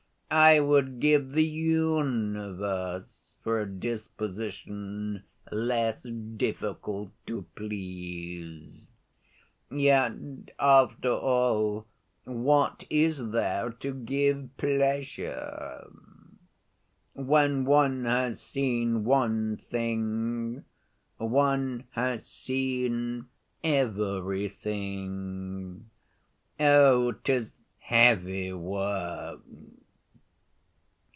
[0.33, 8.87] I would give the universe for a disposition less difficult to please.
[9.69, 10.13] Yet,
[10.57, 11.85] after all,
[12.23, 15.85] what is there to give pleasure?
[17.11, 20.63] When one has seen one thing,
[21.17, 23.25] one has seen
[23.65, 25.89] everything.
[26.57, 29.41] Oh, 'tis heavy work!